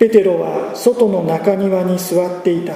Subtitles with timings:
[0.00, 2.74] ペテロは外の中庭に座っていた。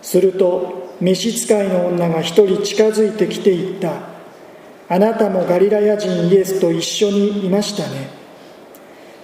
[0.00, 3.92] すると召使いの女が一人近づいてきていった。
[4.88, 8.08] あなたもガリラヤ人イエスと一緒にいましたね。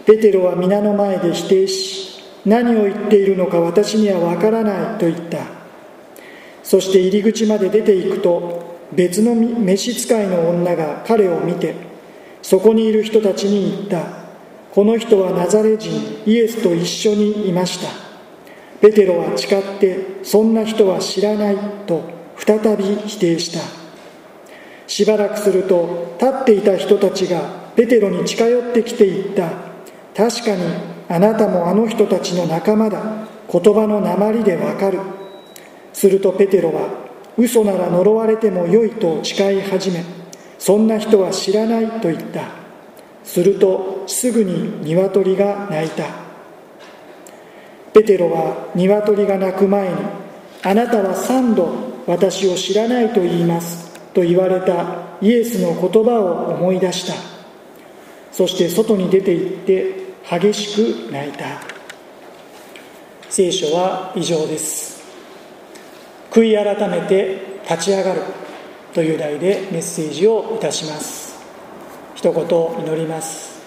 [0.04, 5.38] ペテロは皆の前で否定し何を言っているのか私にはわからないと言った。
[6.62, 11.74] そして入り口まで出ていくと別の召使いの女が彼を見て
[12.42, 14.17] そこにいる人たちに言った。
[14.78, 15.90] この人はナザレ人
[16.24, 17.88] イエスと一緒にいました。
[18.80, 23.58] ペテロは誓ってそんな人は知らないと再び否定した。
[24.86, 29.50] しばらくすると立っていた人たちがペテロに近寄ってきて言った。
[30.14, 30.62] 確かに
[31.08, 33.02] あなたもあの人たちの仲間だ。
[33.50, 35.00] 言葉の鉛でわかる。
[35.92, 36.88] するとペテロは
[37.36, 40.04] 嘘なら呪われてもよいと誓い始め
[40.56, 42.57] そんな人は知らないと言った。
[43.28, 46.06] するとすぐに鶏が鳴いた。
[47.92, 49.94] ペテロは鶏が鳴く前に
[50.62, 51.68] あなたは三度
[52.06, 57.12] 私を知らないと言いますと言われたイエスの言葉を思い出した。
[58.32, 59.94] そして外に出て行って
[60.30, 61.44] 激しく泣いた。
[63.28, 65.02] 聖書は以上です。
[66.30, 68.22] 悔い改めて立ち上がる
[68.94, 71.27] という題でメッセージをいたします。
[72.18, 72.44] 一言
[72.84, 73.60] 祈ります。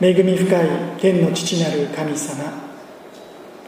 [0.00, 0.66] 恵み深い
[0.98, 2.42] 天の父なる神様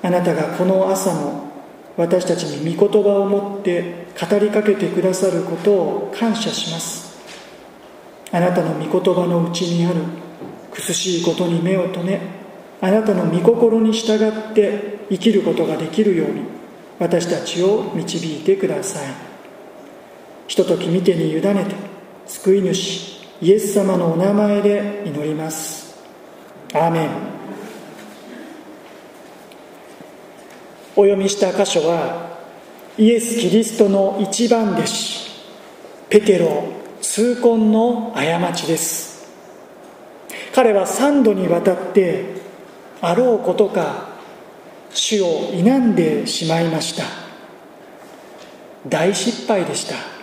[0.02, 1.50] あなたがこの朝も
[1.94, 7.18] 私たちに御言葉を持って語りかけてくださることを感謝します。
[8.32, 9.96] あなたの御言葉のうちにある
[10.72, 12.18] 苦しいことに目を留め
[12.80, 16.40] あなたの御心に従って生きることができるように
[16.98, 19.12] 私たちを導いてください。
[20.48, 21.74] ひととき見てに委ねて
[22.26, 25.94] 救い主イエス様のお名前で祈ります。
[26.72, 27.10] アーメン。
[30.96, 32.38] お読みした箇所は
[32.96, 35.30] イエス・キリストの一番弟子
[36.08, 36.64] ペテロ
[37.02, 39.28] 痛恨の過ちです。
[40.54, 42.36] 彼は三度にわたって
[43.02, 44.16] あろうことか
[44.88, 47.04] 主を否んでしまいました。
[48.88, 50.15] 大失敗でした。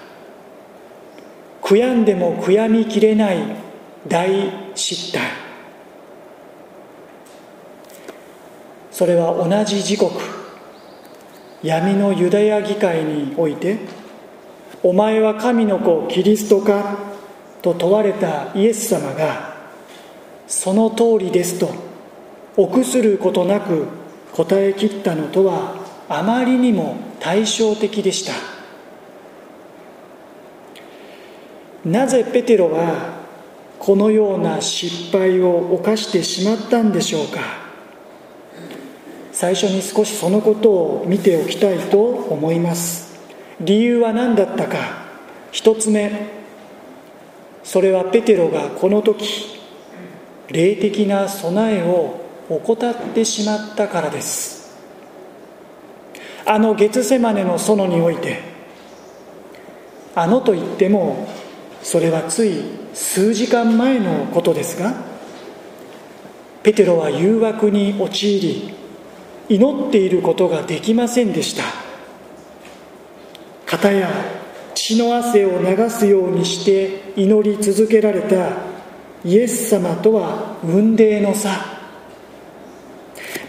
[1.63, 3.38] 悔やんでも悔やみきれない
[4.07, 5.22] 大失態
[8.91, 10.13] それは同じ時刻
[11.63, 13.78] 闇のユダヤ議会において
[14.84, 16.97] 「お前は神の子キリストか?」
[17.63, 19.53] と問われたイエス様が
[20.45, 21.69] 「その通りです」と
[22.57, 23.88] 臆することなく
[24.34, 25.75] 答えきったのとは
[26.09, 28.52] あまりにも対照的でした
[31.85, 33.23] なぜペテロは
[33.77, 37.41] このような失敗を犯してしまったんでしょうか？
[39.33, 43.19] 最初に少しそのことを見ておきたいと思います。
[43.59, 44.77] 理由は何だったか？
[45.51, 46.29] 一つ目
[47.63, 49.59] それはペテロがこの時
[50.47, 54.77] 霊的な備えを怠ってしまったからです。
[56.45, 58.39] あのゲツセマネの園において
[60.15, 61.27] あのと言っても
[61.83, 62.63] それはつい
[62.94, 64.94] 数時間前のことですが
[66.63, 68.73] ペテロは誘惑に陥り
[69.49, 71.63] 祈っていることができませんでした。
[73.66, 74.09] 片や
[74.73, 78.51] 血の汗を流すようにして祈り続けられた
[79.25, 81.50] イエス様とは雲泥の差。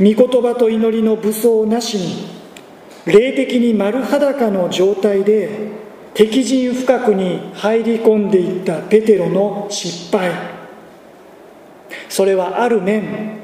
[0.00, 2.26] 御言葉と祈りの武装なしに
[3.06, 5.83] 霊的に丸裸の状態で
[6.14, 10.30] 敵陣深くに入り込んでいったペテロの失敗。
[12.08, 13.40] それはある面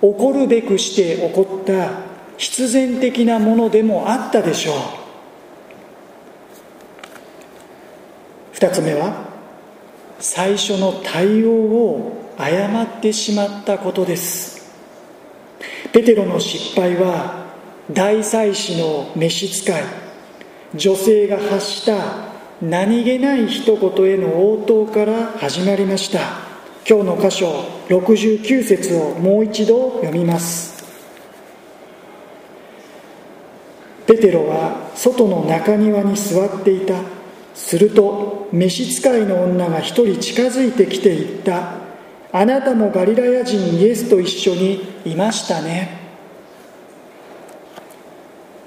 [0.00, 1.90] 起こるべくして起こった
[2.36, 4.74] 必然的なものでもあったでしょう。
[8.52, 9.24] 二つ目は
[10.18, 14.70] 最初の対応を誤ってしまったことです。
[15.92, 17.46] ペテロの失敗は
[17.90, 20.09] 大祭司の召使い
[20.74, 22.30] 女性が発した
[22.62, 26.20] 何気ない一言への応答から始まりました。
[26.88, 30.84] 今日の箇所69節をもう一度読みます。
[34.06, 36.94] ペテロは外の中庭に座っていた。
[37.54, 41.74] すると召使いの女が一人近づいてきて言った。
[42.32, 45.98] あなたもガリラヤ人イエスと一緒にいましたね。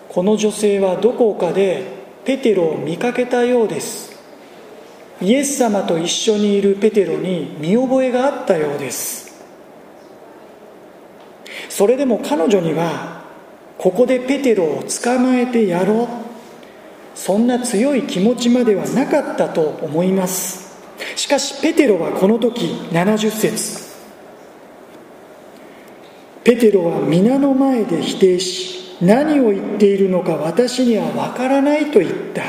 [0.10, 1.93] この女性はどこかで
[2.26, 4.14] ペテロを見かけたようです。
[5.22, 9.34] イエス様と一緒にいるペテロに見覚えがあったようです。
[11.70, 13.24] それでも彼女には
[13.78, 16.08] ここでペテロを捕まえてやろう。
[17.16, 20.82] そんな強い気持ちまではなかったと思います。
[21.16, 23.84] しかしペテロはこの時70節。
[26.44, 32.44] ペテロは皆の前で否定し何を言っているのか私には分からないと言った。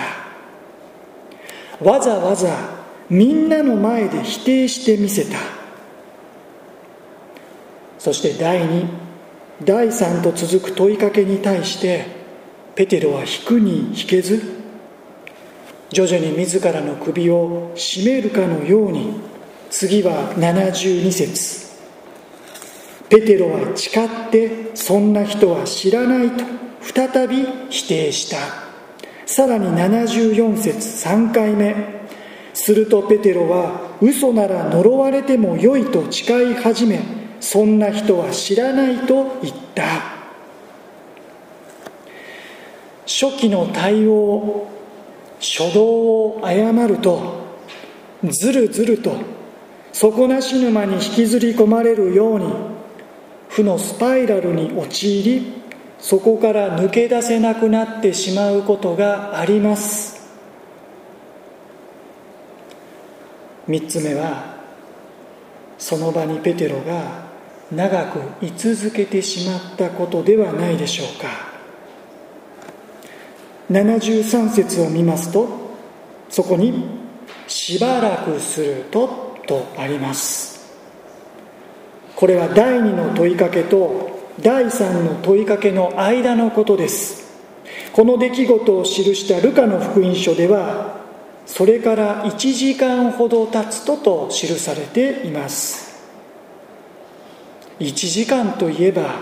[1.85, 2.49] わざわざ
[3.11, 5.39] みんなの前で否定してみせた。
[7.99, 8.87] そして第2
[9.65, 12.07] 第3と続く問いかけに対して
[12.75, 14.43] ペテロは引くに引けず
[15.91, 19.21] 徐々に自らの首を絞めるかのように
[19.71, 21.64] 次は72節。
[23.09, 26.45] ペテロは誓ってそんな人は知らないと
[26.83, 28.37] 再び否定した。
[29.27, 32.05] さらに74節3回目。
[32.55, 37.01] するとペテロは嘘なら呪われてもよいと誓い始め
[37.41, 40.15] そんな人は知らないと言った。
[43.07, 44.69] 初期の対応
[45.41, 47.45] 初動を誤ると
[48.25, 49.17] ずるずると
[49.93, 52.74] 底なし沼に引きずり込まれるように
[53.55, 55.63] 負のスパイラルに陥り
[56.01, 60.21] そこから抜け出せなくなってしまうことがあります。
[63.69, 64.57] 3つ目は
[65.79, 67.25] その場にペテロが
[67.71, 71.29] 長く居続けてしまったことではないでしょうか。
[73.71, 75.49] 73節を見ますと
[76.29, 76.89] そこに
[77.47, 80.54] 「しばらくすると」とあります。
[82.17, 87.25] これは第2の問いかけと第3の問いかけの間のことです。
[87.93, 90.97] この出来事を記したルカの福音書では
[91.47, 96.03] それから1時間ほど経つとと記されています。
[97.81, 99.15] 1時間といえば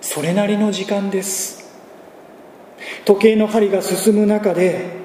[0.00, 1.64] それなりの時間です。
[3.04, 5.04] 時計の針が進む中で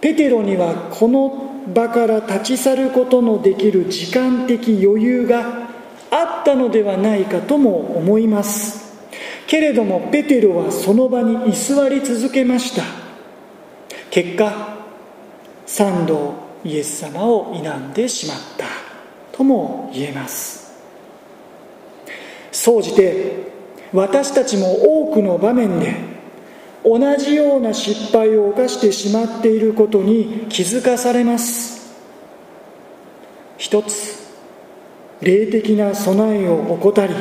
[0.00, 5.69] ペテロにはこの場から立ち去ることのできる時間的余裕が
[6.10, 8.90] あったのではないかとも思います。
[9.46, 12.82] けれどもペテロはその場に居座り続けました。
[14.10, 14.78] 結果
[15.66, 16.34] 三度
[16.64, 18.66] イエス様を否んでしまった
[19.32, 20.72] とも言えます。
[22.52, 23.50] 総じて
[23.92, 25.94] 私たちも多くの場面で
[26.84, 31.94] 同じような失敗を犯してしまっていることに気づかされます。
[33.58, 34.19] 一つ
[35.20, 37.14] 霊的な備えを怠り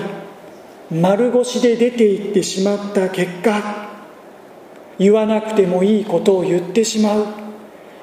[0.91, 3.89] 丸腰で出て行ってしまった結果
[4.97, 7.27] 言わなくてもいいことを言ってしまう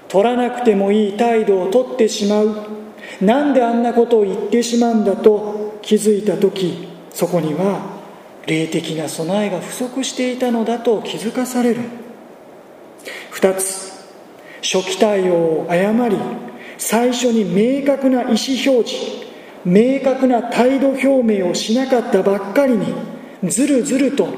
[0.09, 2.57] 取らなくてもいい態度をとってしまう
[3.21, 7.97] なんであんなことを言ってしまうんだと気づいた時そこには
[8.47, 11.81] 霊的な備えが不足していたのだと気づかされる。
[13.33, 13.93] 2つ
[14.63, 16.17] 初期対応を誤り
[16.79, 19.27] 最初に明確な意思表示
[19.67, 22.95] 明確な態度表明をしなかったばっかりに
[23.51, 24.29] ずるずると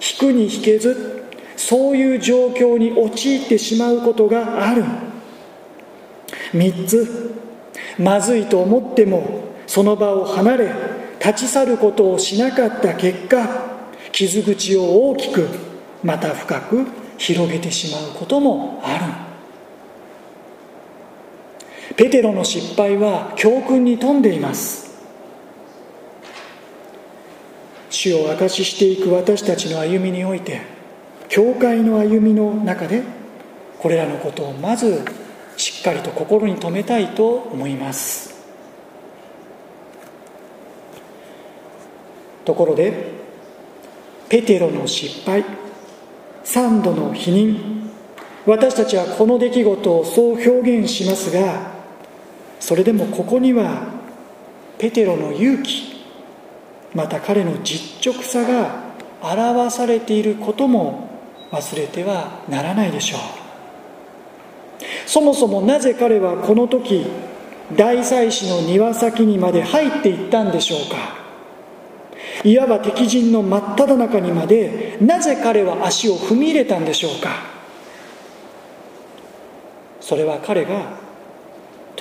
[0.00, 4.84] 引くに引けずそういう状況に陥ってしまうことがある。
[6.52, 7.34] 3つ
[7.98, 10.72] まずいと思ってもその場を離れ
[11.20, 13.46] 立ち去ることをしなかった結果
[14.12, 15.46] 傷口を大きく
[16.02, 16.86] また深く
[17.18, 19.27] 広げてしまうこともある。
[21.98, 24.96] ペテロの失敗は教訓に富んでいます。
[27.90, 30.60] 主を証ししていく私たちの歩みにおいて
[31.28, 33.02] 教会の歩みの中で
[33.80, 35.02] これらのことをまず
[35.56, 38.32] しっかりと心に留めたいと思います。
[42.44, 43.10] ところで
[44.28, 45.44] ペテロの失敗
[46.44, 47.88] 3度の否認
[48.46, 51.77] 私たちはこの出来事をそう表現しますが
[52.60, 53.82] それでもここには
[54.78, 56.04] ペテロの勇気
[56.94, 58.88] また彼の実直さが
[59.20, 61.08] 表されていることも
[61.50, 63.20] 忘れてはならないでしょう。
[65.06, 67.06] そもそもなぜ彼はこの時
[67.76, 71.18] 大祭司の庭先にまで入っていったんでしょうか。
[72.44, 77.30] いわば敵陣の真っ只中にまでなぜ彼は足を踏み入れたんでしょうか。
[80.00, 81.07] それは彼が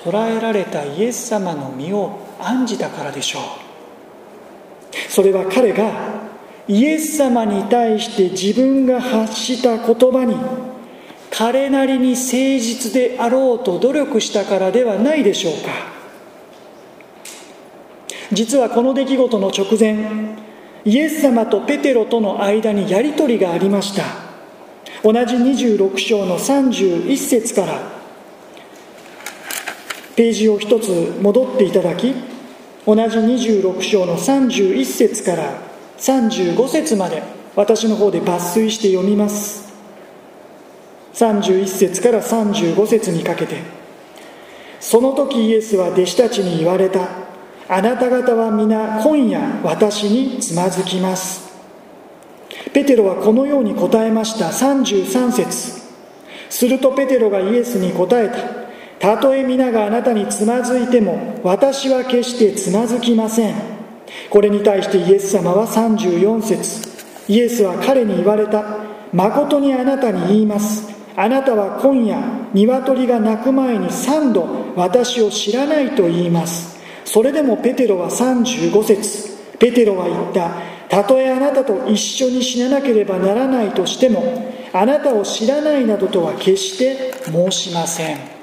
[0.03, 3.41] 捕らえられたイエス様の身を案じたからでしょう。
[5.09, 5.91] それは彼が
[6.67, 10.35] イエス様に対して自分が発した言葉に
[11.31, 15.97] 彼なりに誠実であろうと努力したからではないでしょうか。
[18.31, 20.35] 実はこの出来事の直前
[20.83, 24.03] イエス様とペテロとの間にやり取りがありました。
[25.03, 27.96] 同じ26章の31節から
[30.17, 32.15] ページを一つ戻っていただき
[32.87, 35.61] 同じ26章の31節から
[35.99, 37.21] 35節まで
[37.55, 39.67] 私の方で抜粋して読みます。
[41.13, 43.61] 31節から35節にかけて
[44.79, 47.07] その時イエスは弟子たちに言われた。
[47.69, 51.47] あなた方は皆今夜私につまずきます。
[52.73, 54.47] ペテロはこのように答えました。
[54.47, 55.81] 33節。
[56.49, 58.56] するとペテロがイエスに答えた。
[58.99, 63.55] たとえ皆があなたにつまずいても私は決してつまずきません。
[64.29, 66.87] これに対してイエス様は34節。
[67.27, 68.63] イエスは彼に言われた。
[69.13, 70.89] 誠にあなたに言います。
[71.15, 72.17] あなたは今夜
[72.53, 76.77] 鶏が鳴く前に3度私を知らないと言います。
[77.05, 79.37] それでもペテロは35節。
[79.57, 80.51] ペテロは言った。
[80.89, 88.36] たとえあなたと一緒に死ななければならないとしてもあなたを知らないなどとは決して申しません。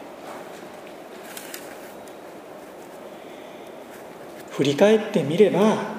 [4.57, 5.95] 振り返ってみれば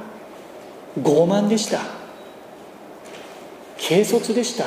[1.02, 1.82] 傲慢でした。
[3.78, 4.66] 軽率でした。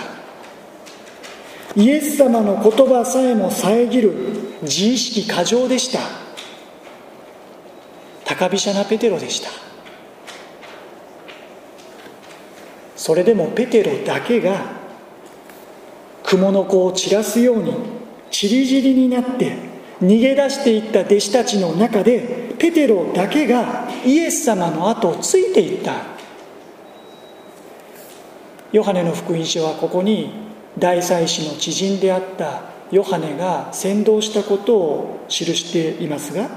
[1.74, 4.12] イエス様の言葉さえも遮る
[4.62, 6.00] 自意識過剰でした。
[8.26, 9.48] 高飛車なペテロでした。
[12.94, 14.66] それでもペテロだけが
[16.24, 17.72] 雲の子を散らすように
[18.30, 26.18] 散り散りになって逃げ出していった弟子たちの中でペテロだけがイエス様の後をついていった。
[28.70, 30.30] ヨハネの福音書はここに
[30.78, 36.48] 大祭司の知人であったヨハネが先導したことを記していますが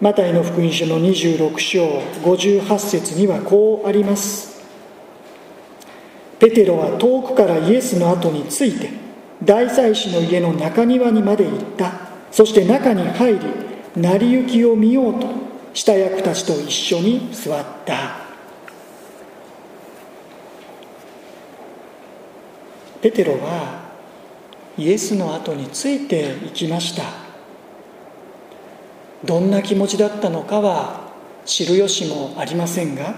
[0.00, 1.84] マタイの福音書の26章
[2.22, 4.58] 58節にはこうあります。
[6.38, 9.07] ペテロは遠くからイエスの後について
[9.42, 11.92] 大祭司の家の中庭にまで行った。
[12.30, 13.40] そして中に入り
[13.96, 15.28] 成り行きを見ようと
[15.72, 18.18] 下役たちと一緒に座った。
[23.00, 23.88] ペテロは
[24.76, 27.02] イエスの後についていきました。
[29.24, 31.08] どんな気持ちだったのかは
[31.44, 33.14] 知る由もありませんが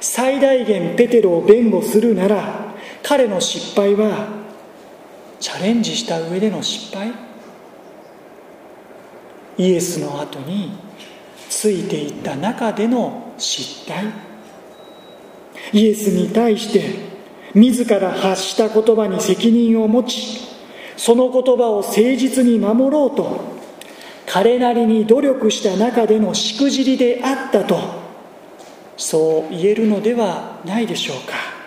[0.00, 4.37] 最大限ペテロを弁護するなら彼の失敗は
[5.40, 7.12] チャレンジした上での失敗？
[9.58, 10.72] イエスの後に
[11.48, 14.04] ついていった中での失態
[15.72, 16.94] イエスに対して
[17.54, 20.40] 自ら発した言葉に責任を持ち
[20.96, 23.58] その言葉を誠実に守ろうと
[24.26, 27.78] 彼なりに努力した中でのしくじりであったと
[28.96, 31.57] そう言えるのではないでしょうか。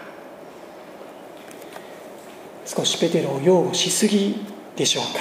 [2.74, 4.46] 少しペテロを擁護しすぎ
[4.78, 5.20] でしょうか。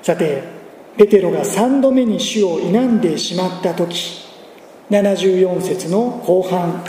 [0.00, 0.44] さて
[0.96, 4.24] ペテロが3度目に主を否んでしまった時
[4.90, 6.84] 74節の後半。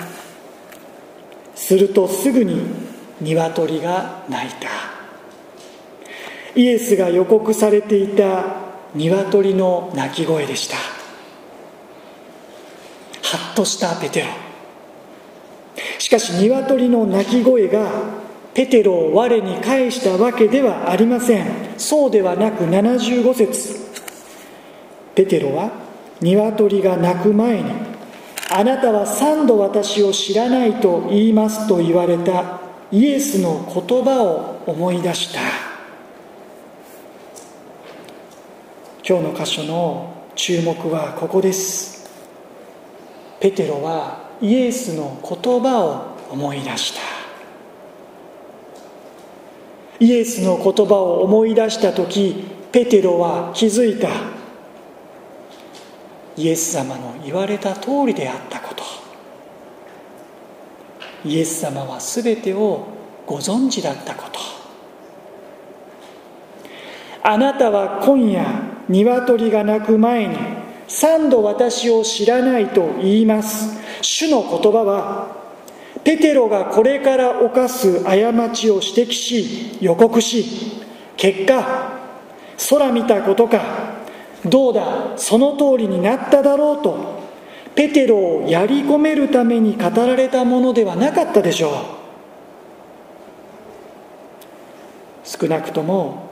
[1.55, 2.61] するとすぐに
[3.19, 4.69] 鶏が鳴いた。
[6.55, 8.57] イエスが予告されていた
[8.93, 10.77] 鶏の鳴き声でした。
[10.77, 10.81] は
[13.53, 14.48] っとしたペテロ。
[15.97, 17.89] しかし鶏の鳴き声が
[18.53, 21.45] ペテロを我に返したわけではありません。
[21.77, 23.79] そうではなく75節。
[25.15, 25.71] ペテロは
[26.21, 27.71] 鶏が鳴く前に
[28.51, 32.59] あなたは三度私を知らないと言いますと言われた
[32.91, 35.39] イエスの言葉を思い出した。
[39.07, 42.09] 今日の箇所の注目はここです。
[43.39, 47.01] ペテロはイエスの言葉を思い出した。
[49.99, 54.09] イエスの言葉を思い出した時ペテロは気づいた。
[56.37, 58.83] イエス様の言われた通りであったこと。
[61.25, 62.87] イエス様は全てを
[63.25, 64.39] ご存知だったこと。
[67.21, 68.43] あなたは今夜
[68.87, 70.37] 鶏が鳴く前に
[70.87, 73.77] 三度私を知らないと言います。
[74.01, 75.35] 主の言葉は
[76.03, 78.11] ペテロがこれから犯す過
[78.49, 80.81] ちを指摘し予告し
[81.17, 81.99] 結果
[82.69, 83.99] 空見たことか
[84.45, 87.19] どうだその通りになっただろうと
[87.75, 91.99] ペテロをやり込めるために語られたものではなかったでしょう。
[95.23, 96.29] 少なくとも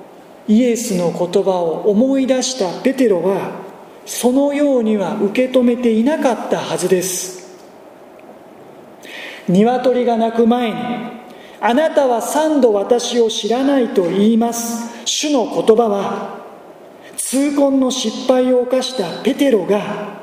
[0.47, 3.51] イエスの言葉を思い出したペテロは
[4.05, 7.36] そのようには受け止めていなかったはずです。
[9.47, 10.77] 鶏が鳴く前に
[11.59, 15.05] あなたは三度私を知らないと言います。
[15.05, 16.37] 主の言葉は
[17.15, 20.19] 痛恨の失敗を犯したペテロが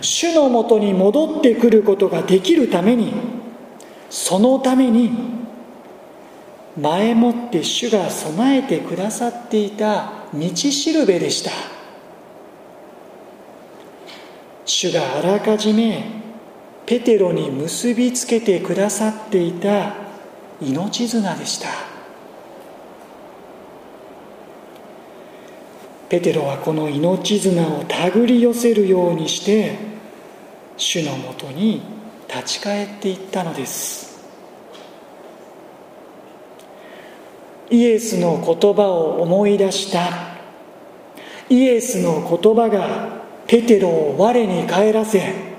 [0.00, 3.12] 主のもとに戻ってくることができるために
[4.08, 5.10] そのために
[6.80, 11.50] 前もって主が備えてくださっていた道しるべでした。
[14.64, 16.19] 主があらかじめ
[16.90, 19.94] ペテロに結びつけてくださっていた
[20.60, 21.68] 命綱でした。
[26.08, 29.78] ペテロはこの命綱を手繰り寄せるようにして
[30.76, 31.80] 主のもとに
[32.26, 34.28] 立ち返っていったのです。
[37.70, 40.08] イエスの言葉を思い出した。
[41.48, 45.49] イエスの言葉がペテロを我に帰らせ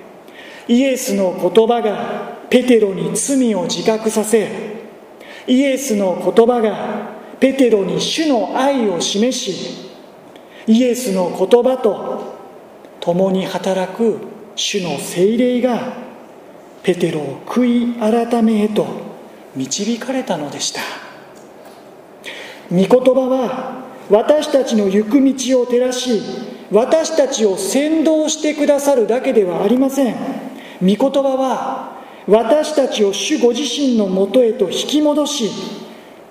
[0.71, 4.49] イエスの言葉がペテロに罪を自覚させ
[5.45, 7.09] イエスの言葉が
[7.41, 9.91] ペテロに主の愛を示し
[10.67, 12.37] イエスの言葉と
[13.01, 14.19] 共に働く
[14.55, 15.93] 主の精霊が
[16.83, 18.87] ペテロを悔い改めへと
[19.53, 20.79] 導かれたのでした。
[22.69, 26.21] 御言葉は私たちの行く道を照らし
[26.71, 30.50] 私たちを先導してくださるだけではありません。
[30.81, 35.49] 御言葉は私たちを主ご自身のもとへと引き戻し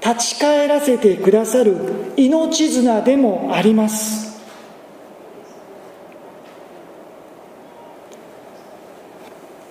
[0.04, 1.76] 立ち返らせてくださる
[2.16, 4.30] 命綱でもあります。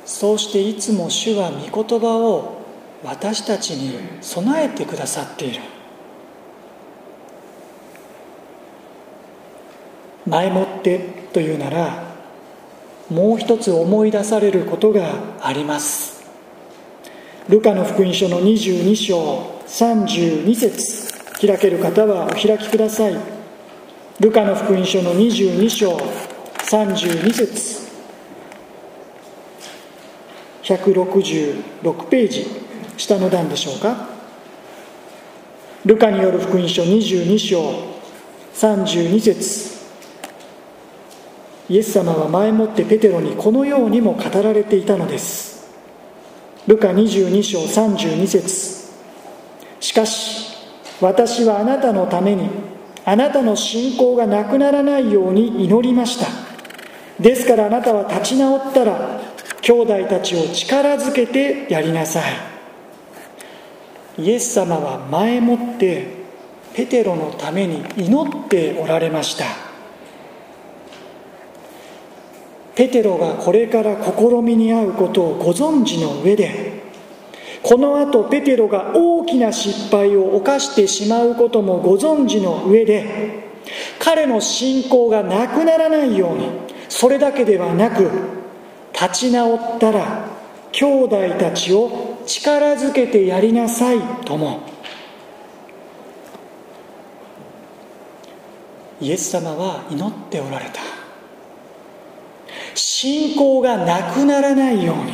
[0.05, 2.59] そうしていつも主は御言葉を
[3.03, 5.61] 私たちに備えてくださっている。
[10.27, 10.99] 前もって
[11.33, 12.08] というなら
[13.09, 15.09] もう一つ思い出されることが
[15.41, 16.23] あります。
[17.49, 23.17] ルカの福音書の22章32節開ける方はお開きください。
[24.19, 27.89] ルカの福音書の22章32節。
[30.61, 32.45] 166ページ
[32.95, 34.09] 下の段でしょうか。
[35.85, 37.73] ルカによる福音書22章
[38.53, 39.78] 32節。
[41.69, 45.69] イエス様は前もってペテロにこのようにも語られていたのです。
[46.67, 48.89] ルカ22章32節。
[49.79, 50.57] しかし
[50.99, 52.49] 私はあなたのために
[53.05, 56.27] あなたの信仰がなくならないように祈りました。
[57.21, 59.21] ですからあなたは立ち直ったら
[59.61, 62.21] 兄弟たちを力づけてやりなさ
[64.17, 64.23] い。
[64.23, 66.19] イエス様は前もって
[66.73, 69.68] ペテロのために祈っておられました。
[72.79, 76.81] ペテロがこれから試みに遭うことをご存知の上で
[77.61, 83.49] このあとペテロが大きな失敗を犯してしまうこともご存知の上で
[83.99, 86.47] 彼の信仰がなくならないように
[86.87, 88.09] それだけではなく
[88.93, 90.29] 立ち直ったら
[90.71, 94.61] 兄弟たちを力づけてやりなさいとも。
[99.01, 100.98] イエス様は祈っておられた。
[102.79, 105.13] 信仰がなくならないように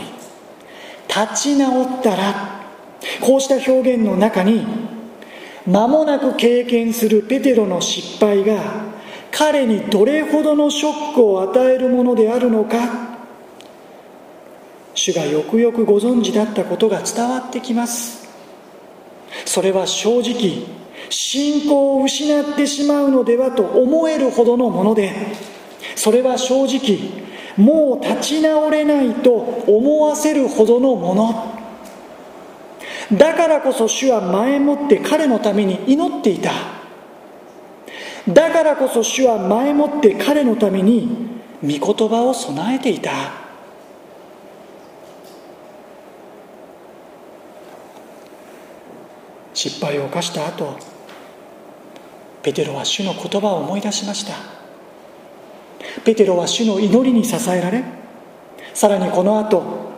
[1.08, 2.66] 立ち直ったら
[3.22, 4.66] こうした表現の中に
[5.66, 8.86] 間もなく経験するペテロの失敗が
[9.32, 12.78] 彼にどれほどのショックを与えるものであるのか
[14.94, 18.26] 主がよくよくご存知だったことが伝わってきます。
[19.44, 20.64] それは正直
[21.10, 25.14] 信仰を失ってしまうのではと思えるほどのもので
[25.96, 27.26] それは正直
[27.58, 31.56] もう立ち直れないと思わせるほどのもの。
[33.14, 36.52] だからこそ主は前もって彼のために祈っていた。
[38.28, 41.30] だからこそ主は前もって彼のために
[41.62, 43.12] 御言葉を備えていた。
[49.54, 50.78] 失敗を犯した後
[52.44, 54.55] ペテロは主の言葉を思い出しました。
[56.04, 57.84] ペテロは主の祈りに支えられ
[58.74, 59.98] さらにこの後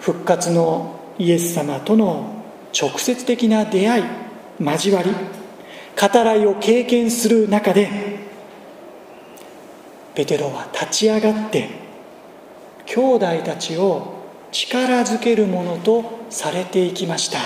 [0.00, 2.44] 復活のイエス様との
[2.78, 4.04] 直接的な出会い
[4.60, 7.88] 交わり語らいを経験する中で
[10.14, 11.68] ペテロは立ち上がって
[12.86, 14.18] 兄弟たちを
[14.50, 17.38] 力づけるものとされていきました。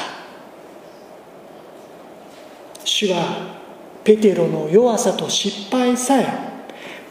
[2.85, 3.59] 主は
[4.05, 6.52] ペテロの弱さと失敗さえ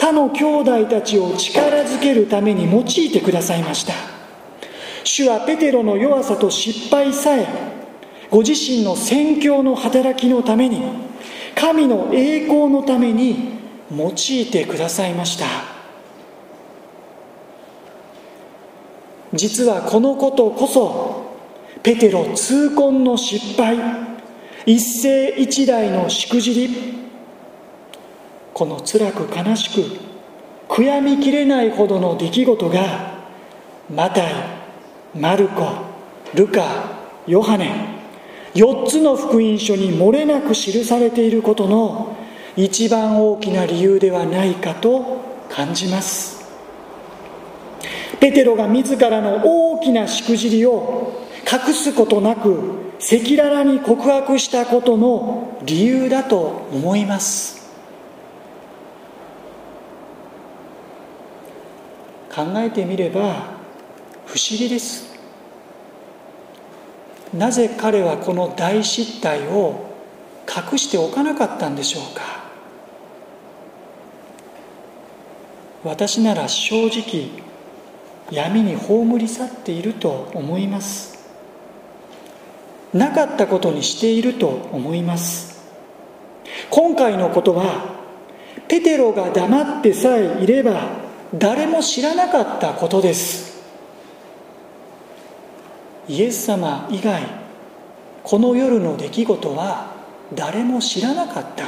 [0.02, 3.94] 他の兄弟たちを力づけるために用いてくださいました。
[5.04, 7.46] 主はペテロの弱さと失敗さえ
[8.32, 10.82] ご自身の宣教の働きのために
[11.54, 13.60] 神の栄光のために
[13.96, 15.46] 用いてくださいました。
[19.34, 21.36] 実はこのことこそ
[21.84, 23.78] ペテロ痛恨の失敗
[24.66, 27.11] 一世一代のしくじり
[28.54, 30.12] この辛く悲しく
[30.68, 33.24] 悔やみきれないほどの出来事が
[33.94, 34.34] マタイ
[35.16, 35.68] マルコ
[36.34, 36.66] ルカ
[37.28, 38.02] ヨハネ
[38.54, 42.16] 4つの福音書に漏れなく記されていることの
[42.56, 46.42] 一番大きな理由ではないかと感じます。
[48.20, 57.61] ペテロが自らの大きなしくじりを隠すことなく赤裸々に告白したことの理由だと思います。
[62.34, 63.60] 考えてみれば
[64.26, 65.12] 不思議です。
[67.34, 69.92] なぜ彼はこの大失態を
[70.48, 72.42] 隠しておかなかったんでしょうか。
[75.84, 77.30] 私なら正直
[78.30, 81.30] 闇に葬り去っていると思います。
[82.94, 85.62] なかったことにしていると思います。
[86.70, 87.96] 今回のことは
[88.68, 91.01] ペテロが黙ってさえいれば
[91.34, 93.62] 誰も知らなかったことです。
[96.08, 97.24] イエス様以外
[98.24, 99.94] この夜の出来事は
[100.34, 101.66] 誰も知らなかった。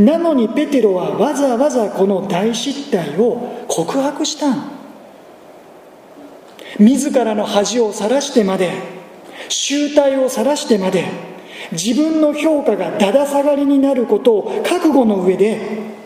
[0.00, 4.70] なのにペテロはわざわざこの大失態を告白したん。
[6.78, 8.72] 自らの恥をさらしてまで
[9.48, 11.06] 集体を晒してまで
[11.72, 15.97] 自分の評価がだだ下がりになることを覚悟の上で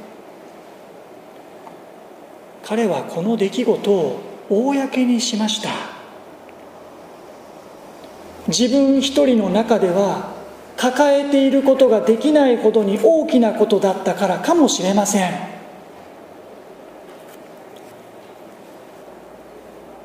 [2.65, 5.71] 彼はこの出来事を公にしました。
[8.49, 10.33] 自分一人の中では
[10.77, 15.33] 抱えていることができないほどに大きなことだったからかもしれません。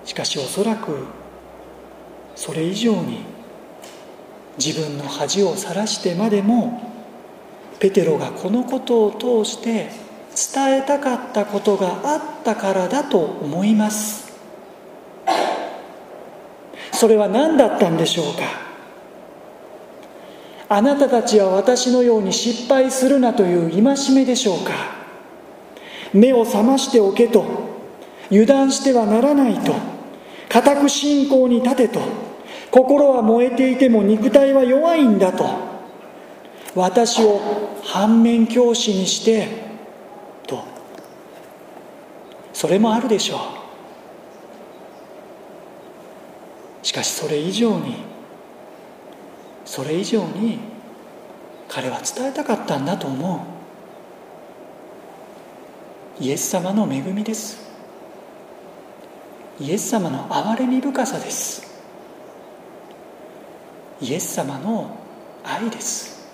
[0.06, 1.06] しかしおそらく
[2.36, 3.20] それ以上に
[4.58, 6.94] 自分の恥をさらしてまでも
[7.80, 10.07] ペテロがこのことを通して
[10.38, 14.28] 伝えたかったことがあったからだと思います。
[16.92, 18.42] それは何だったんでしょうか？
[20.70, 24.74] あなたたちは私のように失敗するなという戒めでしょうか？
[26.14, 27.46] 目を覚ましておけと
[28.30, 29.74] 油断してはならないと
[30.50, 32.00] 固く信仰に立てと
[32.72, 35.48] 心は燃えていても肉体は弱いんだと
[36.76, 37.42] 私を
[37.84, 39.67] 反面教師にして
[42.58, 43.40] それもあるでしょう。
[46.84, 47.98] しかしそれ以上に
[49.64, 50.58] それ以上に
[51.68, 53.46] 彼は伝えたかったんだと思
[56.20, 56.24] う。
[56.24, 57.60] イエス様の恵みです。
[59.60, 61.62] イエス様の憐れみ深さです。
[64.02, 64.98] イエス様の
[65.44, 66.28] 愛です。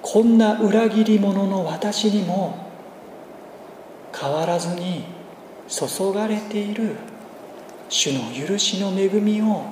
[0.00, 2.71] こんな裏切り者の私にも
[4.22, 5.02] 変わらずに
[5.66, 6.94] 注がれている
[7.88, 9.64] 主の許しの恵みを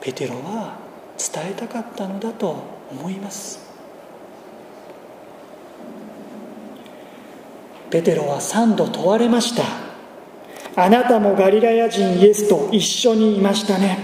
[0.00, 0.78] ペテロは
[1.18, 3.66] 伝えたかったのだと思います。
[7.90, 9.64] ペテロは三度問われました。
[10.80, 13.98] あなたもガリラヤ人イエスと一緒にいましたね。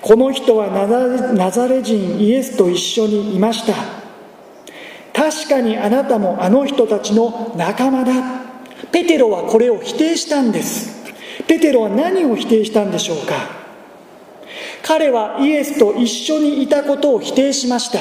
[0.00, 3.74] この人はナザレ人イエスと一緒にいました。
[5.12, 8.43] 確かにあなたもあの人たちの仲間だ。
[8.94, 11.02] ペテロはこれを否定したんです。
[11.48, 13.34] ペテロは何を否定したんでしょうか。
[14.84, 17.98] 彼はイエスと一緒にいたことを否定しました。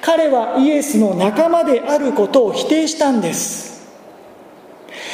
[0.00, 3.86] 彼はイエスの仲間であることを否定したんです。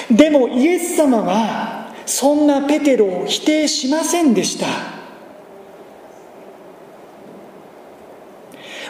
[0.08, 4.66] でもイエス様はそんなペテロを否定しませんでした。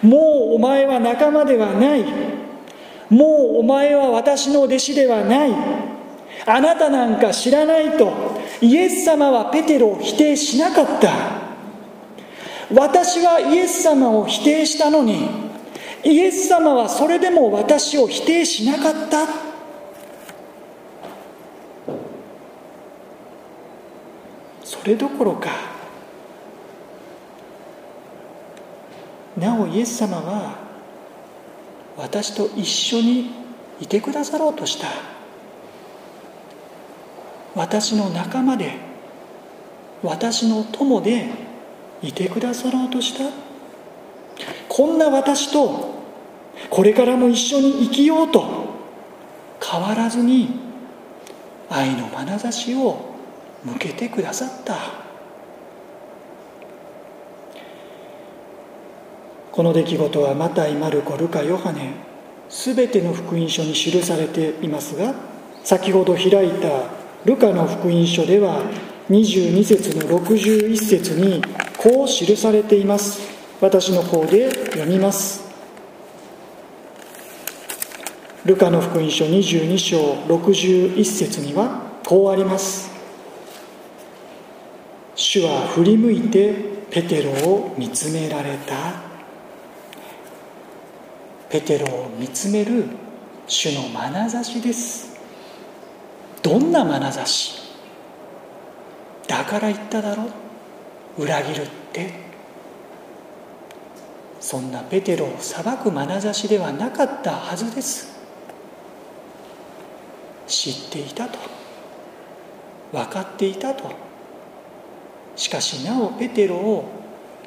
[0.07, 0.19] も
[0.53, 2.38] うお前は仲間ではない。
[3.11, 5.53] もうお前は私の弟子ではない。
[6.47, 8.13] あなたなんか知らないと
[8.61, 11.11] イエス様はペテロを否定しなかった。
[12.73, 15.29] 私はイエス様を否定したのに
[16.05, 19.27] イエス様はそれでも私を否定しなかった。
[24.65, 25.51] それどころか
[29.37, 30.68] なおイエス様は
[31.99, 33.31] 私と一緒に
[33.81, 34.87] いてくださろうとした。
[37.57, 38.77] 私の仲間で
[40.03, 41.29] 私の友で
[42.01, 43.25] いてくださろうとした。
[44.69, 45.99] こんな私と
[46.71, 48.69] これからも一緒に生きようと
[49.61, 50.51] 変わらずに
[51.69, 53.17] 愛の眼差しを
[53.65, 55.08] 向けてくださった。
[59.59, 61.91] この出来事はマタイ、マルコ、ルカ、ヨハネ
[62.49, 65.17] 全ての福音書に記されていますが
[65.65, 66.85] 先ほど開いた
[67.25, 68.63] ルカの福音書では
[69.11, 71.43] 22節の61節に
[71.77, 73.21] こう記されています。
[73.61, 75.43] 私の方で読みます。
[78.45, 82.93] ルカの福音書22章61節にはこうあります。
[85.17, 86.55] 主は振り向いて
[86.93, 89.08] ペテロを見つめられた。
[91.51, 92.85] ペテロを見つめる
[93.47, 95.19] 主の眼差しです。
[96.43, 97.59] どんな眼差し？
[99.27, 100.25] だから言っただろ？
[101.17, 102.13] う裏切るって？
[104.41, 108.17] そんなペテロを裁く眼差しではなかったはずです。
[110.47, 111.39] 知っていたと？
[112.93, 113.91] 分かっていたと？
[115.35, 116.85] しかしなおペテロを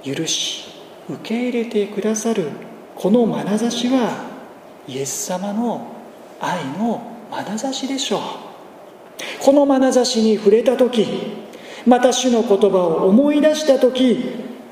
[0.04, 0.66] 許し
[1.08, 2.50] 受け入れてくださる
[3.02, 4.30] この眼差しは
[4.88, 5.88] イエス様の
[6.40, 8.22] 愛の眼差しでしょう。
[9.40, 11.08] この眼差しに触れた時
[11.88, 14.24] また主の言葉を思い出した時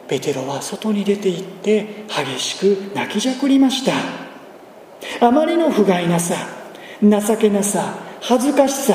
[0.08, 3.94] ペテロは外に出て行って激しく泣きじゃくりました。
[5.28, 6.36] あまりの不甲斐なさ
[7.02, 8.94] 情けなさ恥ずかしさ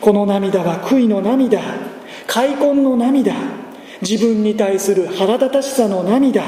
[0.00, 1.60] この涙は悔いの涙
[2.26, 3.34] 悔恨の涙
[4.00, 6.42] 自分に対する腹立たしさの涙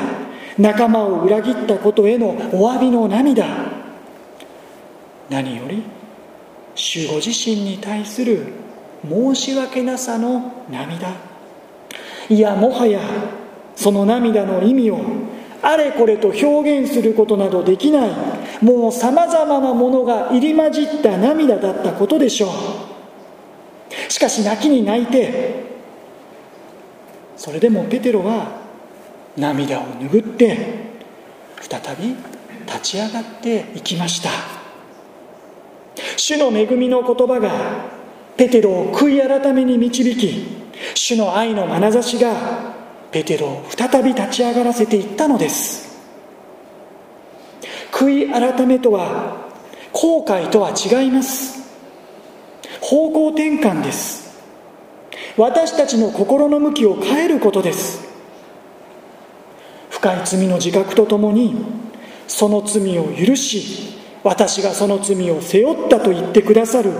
[0.58, 3.46] 仲間を裏切ったことへのお詫びの涙。
[5.28, 5.82] 何より
[6.74, 8.52] 主ご自身に対する
[9.08, 11.08] 申し訳なさの涙。
[12.28, 13.00] いやもはや
[13.76, 15.00] その涙の意味を
[15.62, 18.10] あれこれと表現することなどできない。
[18.62, 22.50] もうさまざまなものが入り混じった涙だったことでしょう。
[24.12, 25.64] しかし泣きに泣いて
[27.36, 28.63] それでもペテロは
[29.36, 30.56] 涙を拭って
[31.60, 32.14] 再び
[32.66, 34.30] 立ち上がっていきました。
[36.16, 37.50] 主の恵みの言葉が
[38.36, 40.46] ペテロを悔い改めに導き
[40.94, 42.74] 主の愛の眼差しが
[43.10, 45.84] ペテロを再び立ち上がらせていったのです。
[47.92, 49.50] 悔い改めとは
[49.92, 51.62] 後悔とは違います。
[52.80, 54.42] 方向転換です。
[55.36, 58.03] 私たちの心の向きを変えることです。
[60.04, 61.56] 深い罪の自覚とともに
[62.28, 66.92] その罪を許し私がその罪を背負ったと言ってくださる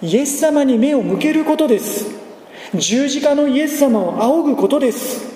[0.00, 2.06] イエス様に目を向けることです。
[2.74, 5.34] 十字架のイエス様を仰ぐことです。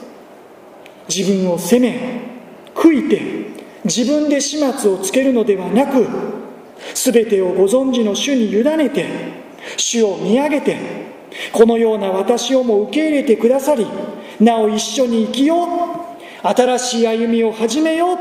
[1.08, 2.20] 自分を責め
[2.74, 3.22] 悔いて
[3.84, 6.06] 自分で始末をつけるのではなく
[6.94, 9.06] 全てをご存知の主に委ねて
[9.76, 10.78] 主を見上げて
[11.52, 13.86] このような私をも受け入れてくださり
[14.38, 15.64] なお一緒に生きよ
[15.96, 15.99] う
[16.42, 18.18] 新しい歩みを始めよう。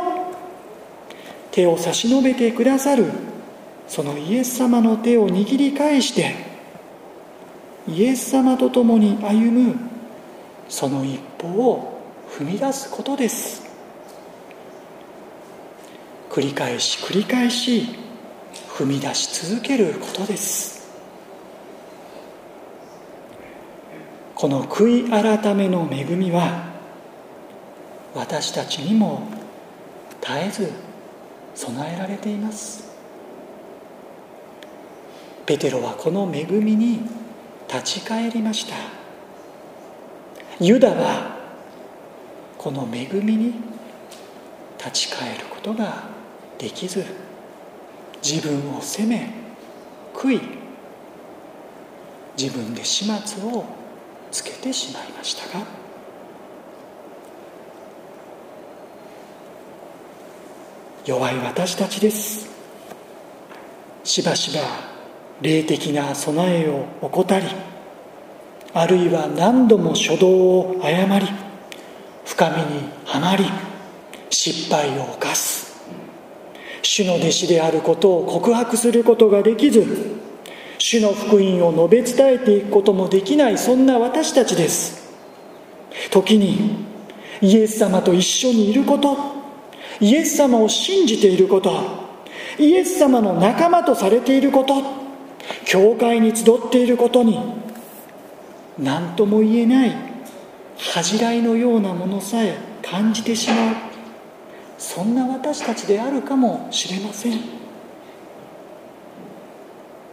[1.51, 3.05] 手を差し伸べてくださる。
[3.87, 6.35] そのイエス様の手を握り返して。
[7.87, 9.75] イエス様と共に歩む。
[10.67, 13.63] その一歩を踏み出すことです。
[16.29, 18.09] 繰り返し繰り返し。
[18.79, 20.87] 踏み出し続けることです。
[24.35, 26.68] この悔い改めの恵みは
[28.19, 29.29] 私たちにも
[30.19, 30.71] 絶えず
[31.55, 32.89] 備えられています。
[35.45, 36.99] ペテロはこの恵みに
[37.69, 38.75] 立ち返りました。
[40.59, 41.37] ユダは
[42.57, 43.53] この恵みに
[44.77, 46.03] 立ち返ることが
[46.57, 47.05] できず
[48.21, 49.33] 自分を責め
[50.13, 50.41] 悔い
[52.37, 53.63] 自分で始末を
[54.29, 55.78] つけてしまいましたが
[61.05, 62.49] 弱い私たちです。
[64.03, 64.61] しばしば
[65.41, 67.45] 霊的な備えを怠り
[68.73, 71.27] あるいは何度も初動を誤り
[72.25, 73.45] 深みにはまり
[74.29, 75.79] 失敗を犯す。
[76.81, 79.85] 主の弟子であることを告白することができず
[80.77, 85.09] 主の福音を述べ伝えていくこともできないそんな私たちです。
[86.11, 86.85] 時に
[87.41, 89.38] イエス様と一緒にいること
[90.01, 91.71] イエス様を信じていること
[92.57, 94.75] イエス様の仲間とされていること
[95.65, 97.39] 教会に集っていることに
[98.77, 99.95] 何とも言えない
[100.93, 103.75] 恥じらいのようなものさえ感じてしまう。
[104.77, 107.39] そんな私たちであるかもしれません。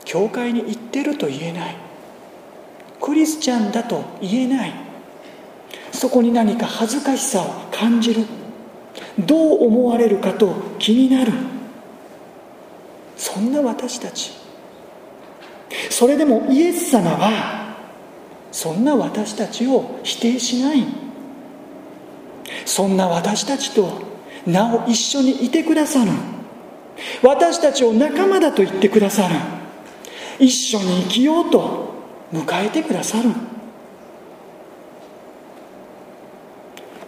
[0.05, 1.77] 教会に行ってると言えない。
[3.01, 4.73] クリスチャンだと言えない。
[5.93, 8.27] そこに何か恥ずかしさを感じる。
[9.19, 11.33] どう思われるかと気になる。
[13.17, 14.33] そんな私たち。
[15.91, 17.77] それでもイエス様は
[18.53, 20.85] そんな私たちを否定しない。
[22.65, 24.03] そんな私たちと
[24.47, 26.11] なお一緒にいてくださる。
[27.23, 29.35] 私たちを仲間だと言ってくださる。
[30.39, 31.95] 一緒に生きようと
[32.33, 33.31] 迎えてくださる。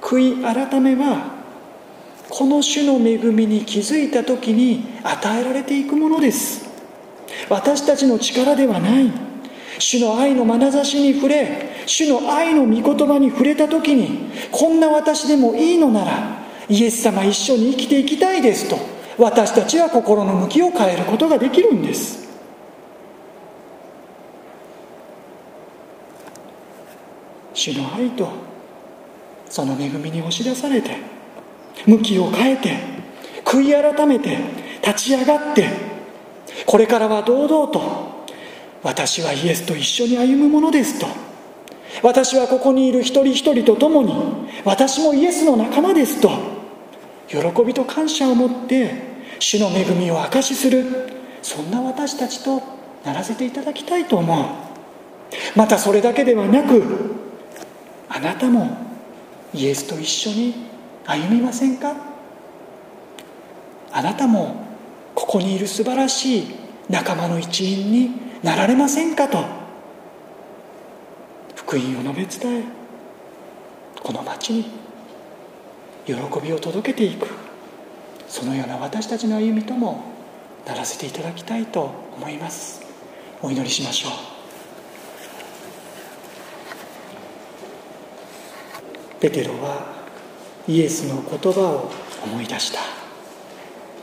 [0.00, 1.37] 悔い改めは
[2.28, 6.68] この種の恵みに気づいた時に与えられていくものです。
[7.48, 9.28] 私たちの力ではない。
[9.78, 16.38] 主の愛の眼差しに触れ主の愛の御言葉に触れた時にこんな私でもいいのなら
[16.68, 18.76] イエス様一緒に生きていきたいですと
[19.16, 22.28] 私たちは心の向きを変えることができるんです。
[27.54, 28.28] 主の愛と
[29.48, 30.96] その恵みに押し出されて
[31.86, 32.76] 向きを変えて
[33.44, 34.38] 悔い改めて
[34.86, 35.68] 立ち上がって
[36.66, 38.08] これからは堂々と
[38.82, 41.06] 私はイエスと一緒に歩むものですと
[42.02, 44.14] 私はここにいる一人一人と共に
[44.64, 46.30] 私もイエスの仲間ですと
[47.28, 50.84] 喜びと感謝を持って主の恵みを証しする
[51.42, 52.62] そんな私たちと
[53.04, 54.68] ならせていただきたいと思う。
[55.54, 56.82] またそれだけではなく
[58.08, 58.76] あなたも
[59.52, 60.54] イエスと一緒に
[61.08, 61.96] 歩みませんか？
[63.90, 64.66] あなたも
[65.14, 66.54] ここにいる素晴らしい
[66.90, 68.10] 仲間の一員に
[68.42, 69.42] なられませんかと。
[71.56, 72.64] 福音を述べ伝え
[74.02, 74.64] この町に
[76.04, 77.26] 喜びを届けていく。
[78.28, 80.04] そのような私たちの歩みとも
[80.66, 82.82] ならせていただきたいと思います。
[83.40, 84.12] お祈りしましょう。
[89.20, 89.97] ペテロは
[90.68, 91.90] イエスの言葉を
[92.24, 92.80] 思い出した。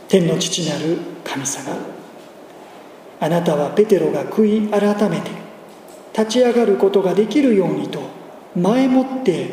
[0.07, 1.75] 天の父なる神様
[3.19, 5.31] あなたはペテロが悔い改めて
[6.17, 8.01] 立ち上がることができるようにと
[8.55, 9.49] 前もって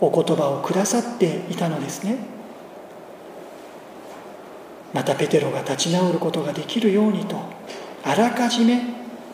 [0.00, 2.16] お言葉をくださっていたのですね。
[4.92, 7.36] またペテロが立ち直ることができるようにと
[8.02, 8.82] あらかじめ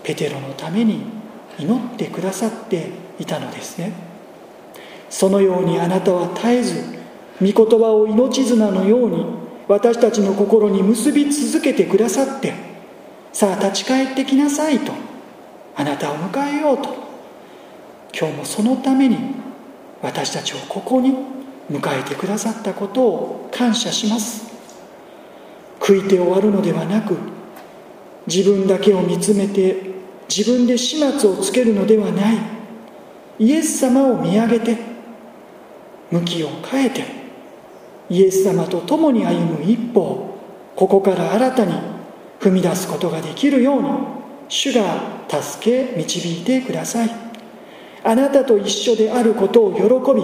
[0.03, 1.03] ペテロのために
[1.59, 4.06] 祈ってくださっていたのですね
[5.09, 6.97] そのようにあなたは絶えず
[7.41, 9.27] 御言葉を命綱のように
[9.69, 12.55] 私たちの心に結び続けてくださって
[13.33, 14.93] さあ立ち返ってきなさいと
[15.75, 17.07] あなたを迎えようと
[18.19, 19.19] 今日もそのために
[20.01, 21.15] 私たちをここに
[21.71, 24.47] 迎えてくださったことを感謝します。
[25.81, 27.17] 悔いて終わるのではなく
[28.27, 29.77] 自分だけを見つめて
[30.29, 32.37] 自分で始末をつけるのではない。
[33.39, 34.96] イエス様を見上げて
[36.11, 37.05] 向きを変えて
[38.09, 40.39] イエス様と共に歩む一歩を
[40.77, 41.73] ここから新たに
[42.41, 43.89] 踏み出すことができるように
[44.49, 47.27] 主が助け導いてください。
[48.07, 50.23] あなたと一緒であることを喜び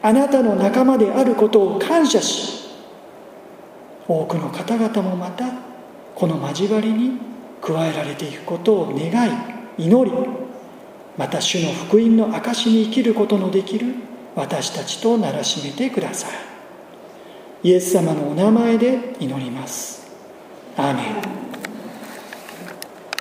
[0.00, 2.64] あなたの仲間であることを感謝し
[4.08, 5.44] 多くの方々もまた
[6.14, 7.18] この交わりに
[7.60, 9.30] 加えられていくことを願い
[9.76, 10.16] 祈り
[11.18, 13.94] また主の福音の証しに生きることのできる
[14.36, 17.68] 私たちとならしめてください。
[17.68, 20.06] イエス様のお名前で祈ります。
[20.76, 21.53] アーメン。